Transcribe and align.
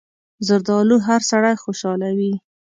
زردالو 0.47 0.95
هر 1.07 1.21
سړی 1.31 1.55
خوشحالوي. 1.63 2.33